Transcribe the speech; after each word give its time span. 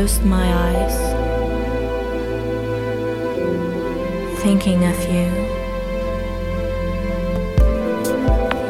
closed 0.00 0.24
my 0.24 0.50
eyes, 0.66 0.96
thinking 4.40 4.82
of 4.86 4.98
you. 5.12 5.26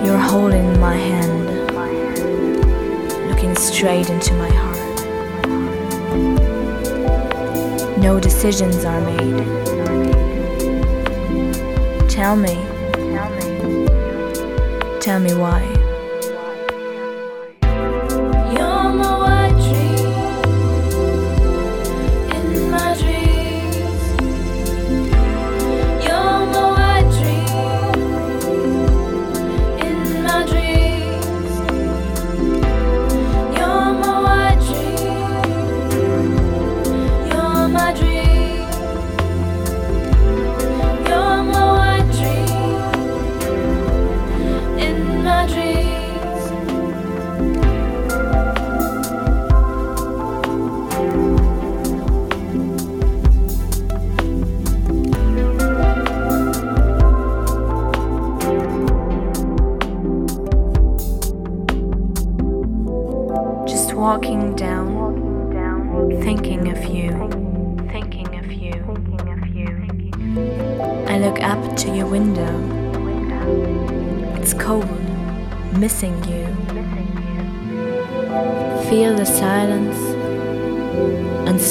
You're 0.05 0.19
holding 0.19 0.81
my 0.81 0.97
hand, 0.97 1.47
looking 3.29 3.55
straight 3.55 4.11
into 4.11 4.35
my 4.35 4.49
heart. 4.49 4.77
No 7.99 8.19
decisions 8.19 8.85
are 8.85 9.01
made. 9.01 9.47
Tell 12.09 12.35
me, 12.35 12.57
tell 15.01 15.21
me 15.21 15.33
why. 15.35 15.70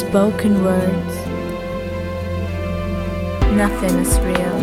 spoken 0.09 0.63
words. 0.63 1.15
Nothing 3.55 3.95
is 3.99 4.19
real. 4.21 4.57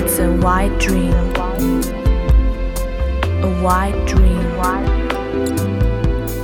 It's 0.00 0.20
a 0.20 0.30
white 0.36 0.78
dream. 0.78 1.12
A 3.42 3.50
white 3.60 4.00
dream. 4.06 4.44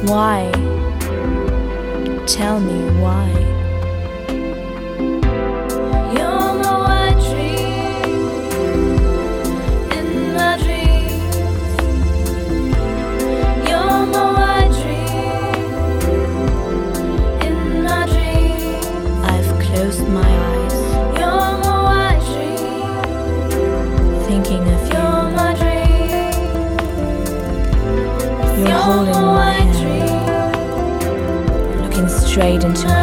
Why? 0.08 0.50
Tell 2.26 2.58
me 2.58 2.80
why. 3.00 3.59
strayed 32.40 32.64
into 32.64 32.99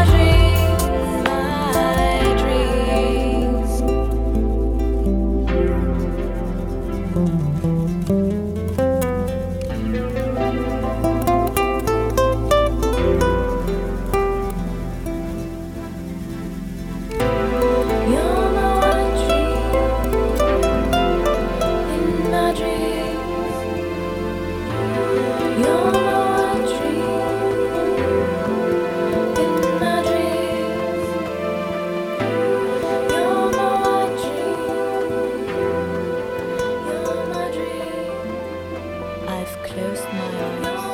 I've 39.50 39.64
closed 39.64 40.04
my 40.04 40.78
eyes. 40.78 40.87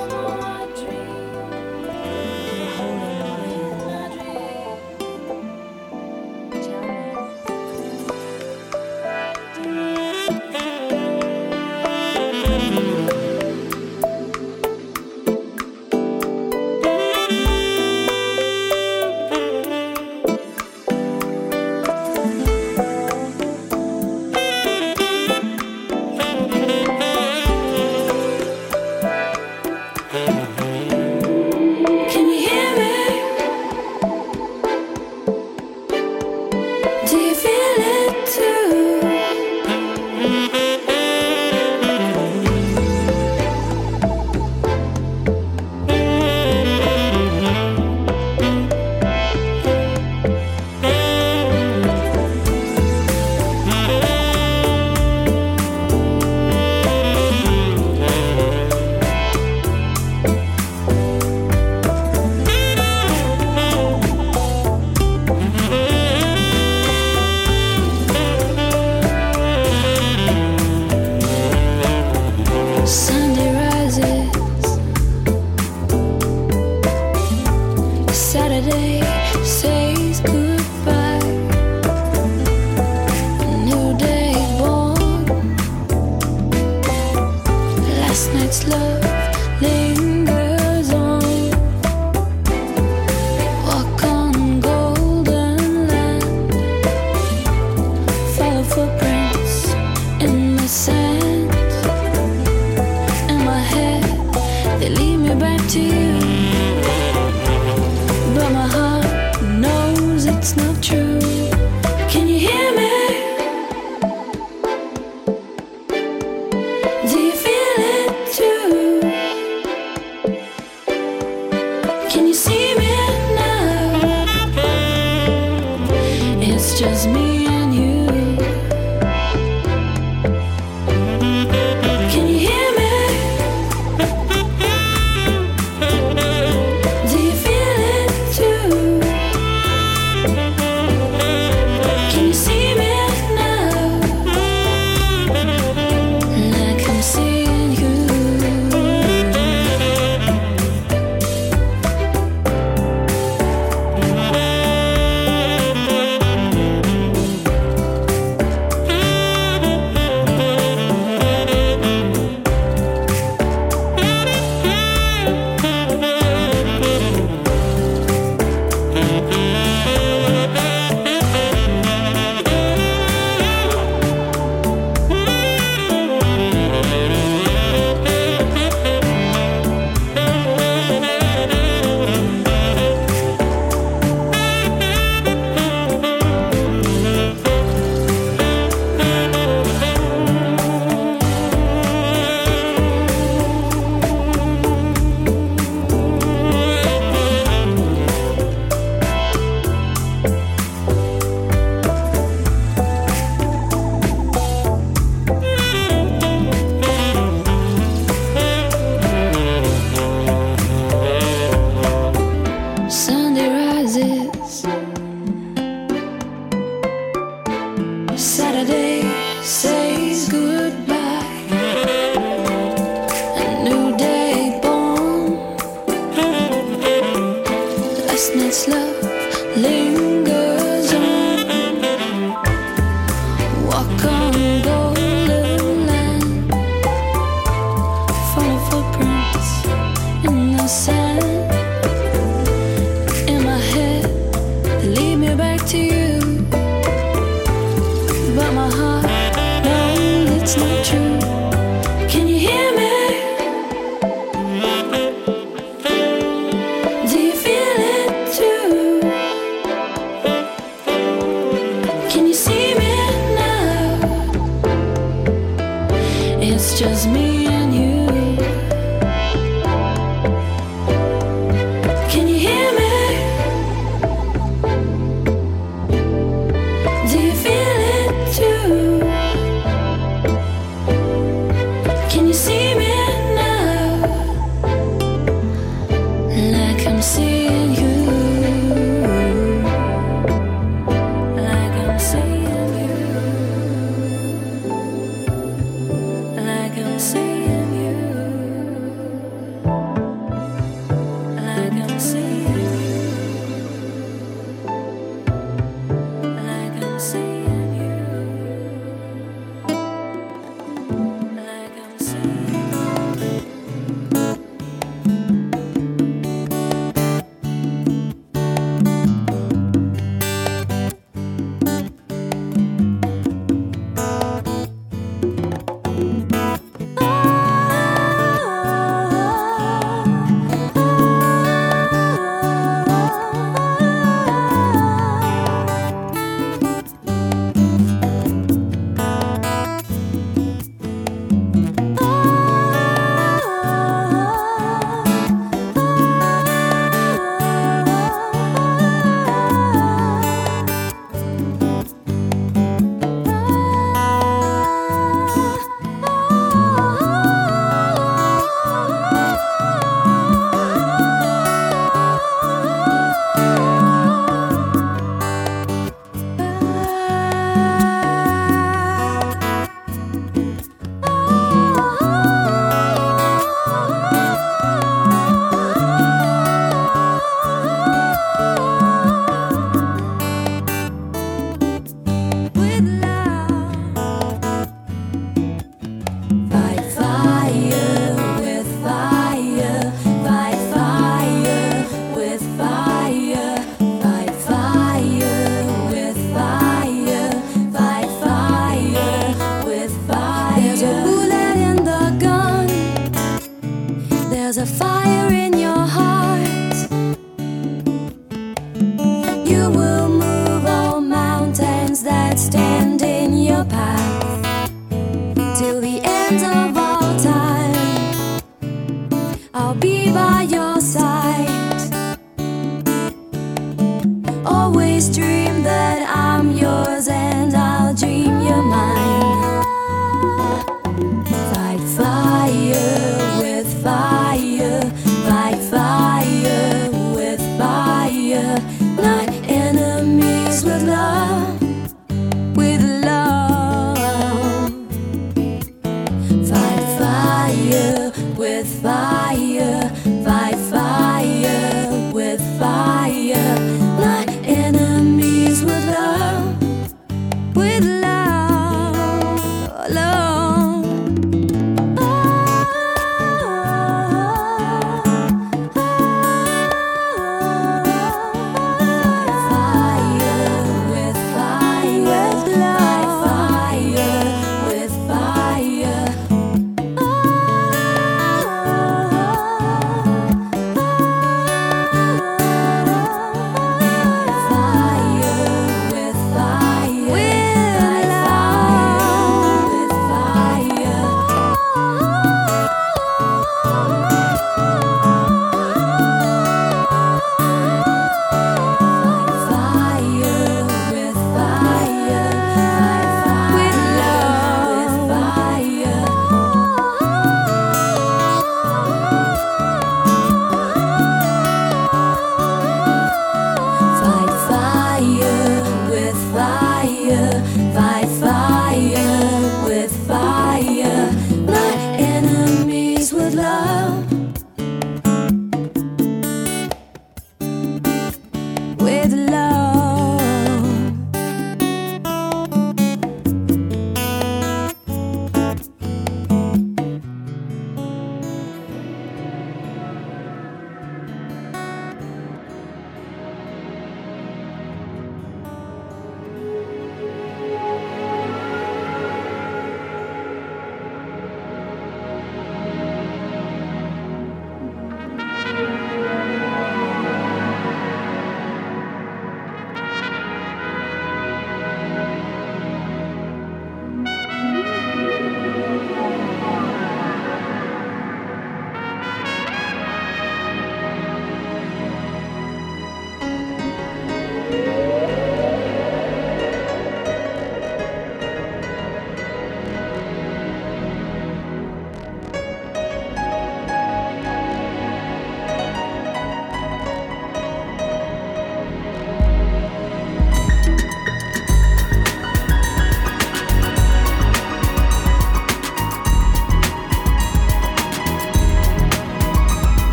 with 519.84 520.08
fire. 520.08 520.43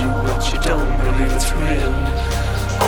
you 0.00 0.08
what 0.08 0.52
you 0.52 0.58
don't 0.60 0.96
believe 0.98 1.32
it's 1.32 1.52
real. 1.52 1.92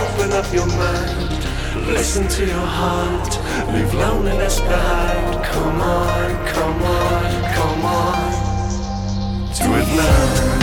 Open 0.00 0.32
up 0.32 0.52
your 0.52 0.66
mind, 0.66 1.44
listen 1.86 2.26
to 2.28 2.46
your 2.46 2.66
heart, 2.78 3.38
leave 3.74 3.92
loneliness 3.94 4.60
behind. 4.60 5.44
Come 5.44 5.80
on, 5.80 6.46
come 6.46 6.82
on, 6.82 7.54
come 7.54 7.84
on, 7.84 8.32
do 9.58 9.74
it 9.74 9.88
now. 9.96 10.61